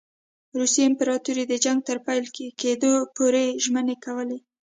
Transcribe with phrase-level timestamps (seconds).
[0.59, 2.23] روسي امپراطوري د جنګ تر پیل
[2.61, 4.37] کېدلو پوري ژمنې کولې.